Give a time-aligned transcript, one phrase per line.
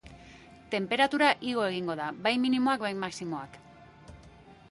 [0.75, 3.63] Tenperatura igo egingo da, bai minimoak bai maximoak.